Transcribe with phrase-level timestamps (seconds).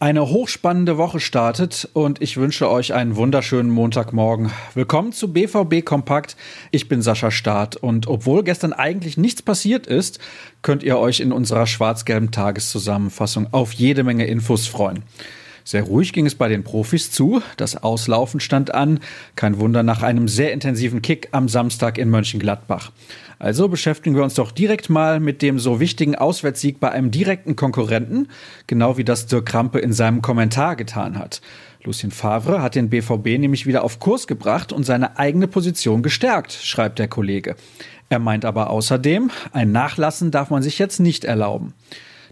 [0.00, 4.50] Eine hochspannende Woche startet und ich wünsche euch einen wunderschönen Montagmorgen.
[4.74, 6.36] Willkommen zu BVB Kompakt.
[6.70, 10.18] Ich bin Sascha Staat und obwohl gestern eigentlich nichts passiert ist,
[10.62, 15.02] könnt ihr euch in unserer schwarz-gelben Tageszusammenfassung auf jede Menge Infos freuen.
[15.68, 17.42] Sehr ruhig ging es bei den Profis zu.
[17.58, 19.00] Das Auslaufen stand an.
[19.36, 22.90] Kein Wunder nach einem sehr intensiven Kick am Samstag in Mönchengladbach.
[23.38, 27.54] Also beschäftigen wir uns doch direkt mal mit dem so wichtigen Auswärtssieg bei einem direkten
[27.54, 28.28] Konkurrenten,
[28.66, 31.42] genau wie das Dirk Krampe in seinem Kommentar getan hat.
[31.84, 36.54] Lucien Favre hat den BVB nämlich wieder auf Kurs gebracht und seine eigene Position gestärkt,
[36.54, 37.56] schreibt der Kollege.
[38.08, 41.74] Er meint aber außerdem, ein Nachlassen darf man sich jetzt nicht erlauben.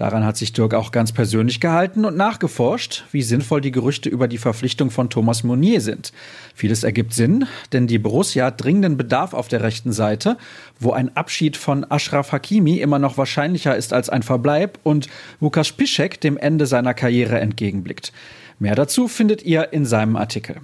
[0.00, 4.28] Daran hat sich Dirk auch ganz persönlich gehalten und nachgeforscht, wie sinnvoll die Gerüchte über
[4.28, 6.14] die Verpflichtung von Thomas Monier sind.
[6.54, 10.38] Vieles ergibt Sinn, denn die Borussia hat dringenden Bedarf auf der rechten Seite,
[10.78, 15.70] wo ein Abschied von Ashraf Hakimi immer noch wahrscheinlicher ist als ein Verbleib und Lukas
[15.70, 18.14] Piszek dem Ende seiner Karriere entgegenblickt.
[18.58, 20.62] Mehr dazu findet ihr in seinem Artikel.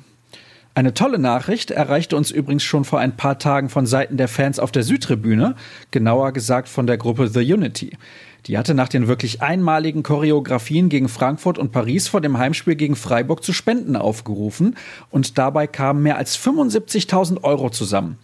[0.77, 4.59] Eine tolle Nachricht erreichte uns übrigens schon vor ein paar Tagen von Seiten der Fans
[4.59, 5.55] auf der Südtribüne,
[5.91, 7.97] genauer gesagt von der Gruppe The Unity.
[8.45, 12.95] Die hatte nach den wirklich einmaligen Choreografien gegen Frankfurt und Paris vor dem Heimspiel gegen
[12.95, 14.77] Freiburg zu Spenden aufgerufen
[15.09, 18.19] und dabei kamen mehr als 75.000 Euro zusammen.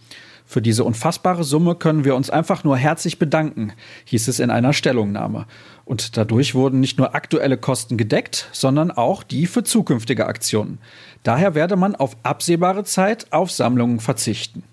[0.45, 3.73] Für diese unfassbare Summe können wir uns einfach nur herzlich bedanken,
[4.05, 5.45] hieß es in einer Stellungnahme.
[5.85, 10.79] Und dadurch wurden nicht nur aktuelle Kosten gedeckt, sondern auch die für zukünftige Aktionen.
[11.23, 14.63] Daher werde man auf absehbare Zeit auf Sammlungen verzichten.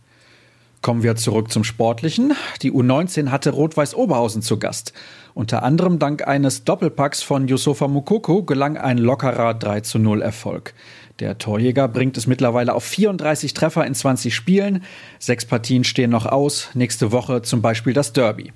[0.82, 2.32] Kommen wir zurück zum Sportlichen.
[2.62, 4.94] Die U19 hatte Rot-Weiß Oberhausen zu Gast.
[5.34, 10.72] Unter anderem dank eines Doppelpacks von Yusufa Mukoko gelang ein lockerer 3 zu 0 Erfolg.
[11.18, 14.82] Der Torjäger bringt es mittlerweile auf 34 Treffer in 20 Spielen.
[15.18, 16.70] Sechs Partien stehen noch aus.
[16.72, 18.50] Nächste Woche zum Beispiel das Derby.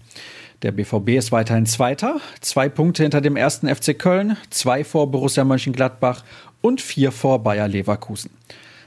[0.62, 5.44] Der BVB ist weiterhin Zweiter, zwei Punkte hinter dem ersten FC Köln, zwei vor Borussia
[5.44, 6.24] Mönchengladbach
[6.62, 8.30] und vier vor Bayer Leverkusen.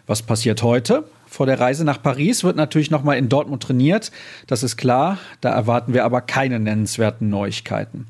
[0.08, 1.04] Was passiert heute?
[1.28, 4.12] Vor der Reise nach Paris wird natürlich nochmal in Dortmund trainiert.
[4.48, 5.20] Das ist klar.
[5.42, 8.08] Da erwarten wir aber keine nennenswerten Neuigkeiten.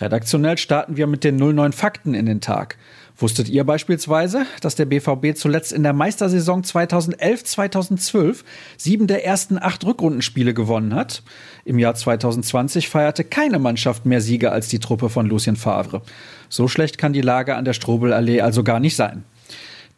[0.00, 2.78] Redaktionell starten wir mit den 09 Fakten in den Tag.
[3.16, 8.44] Wusstet ihr beispielsweise, dass der BVB zuletzt in der Meistersaison 2011-2012
[8.78, 11.22] sieben der ersten acht Rückrundenspiele gewonnen hat?
[11.66, 16.00] Im Jahr 2020 feierte keine Mannschaft mehr Siege als die Truppe von Lucien Favre.
[16.48, 19.24] So schlecht kann die Lage an der Strobelallee also gar nicht sein.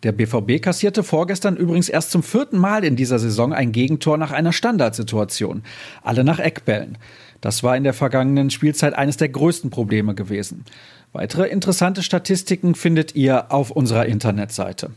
[0.03, 4.33] Der BVB kassierte vorgestern übrigens erst zum vierten Mal in dieser Saison ein Gegentor nach
[4.33, 5.63] einer Standardsituation.
[6.03, 6.99] Alle nach Eckbällen.
[7.41, 10.65] Das war in der vergangenen Spielzeit eines der größten Probleme gewesen.
[11.13, 14.91] Weitere interessante Statistiken findet ihr auf unserer Internetseite.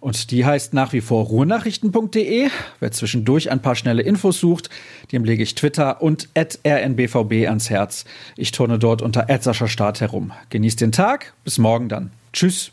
[0.00, 2.48] Und die heißt nach wie vor ruhrnachrichten.de.
[2.80, 4.70] Wer zwischendurch ein paar schnelle Infos sucht,
[5.12, 8.06] dem lege ich Twitter und rnbvb ans Herz.
[8.36, 9.26] Ich turne dort unter
[9.68, 10.32] Start herum.
[10.48, 11.34] Genießt den Tag.
[11.44, 12.10] Bis morgen dann.
[12.32, 12.72] Tschüss.